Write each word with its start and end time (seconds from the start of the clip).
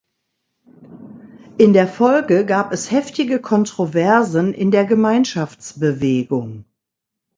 In 1.59 1.73
der 1.73 1.87
Folge 1.87 2.43
gab 2.47 2.71
es 2.71 2.89
heftige 2.89 3.39
Kontroversen 3.39 4.51
in 4.51 4.71
der 4.71 4.85
Gemeinschaftsbewegung. 4.85 6.65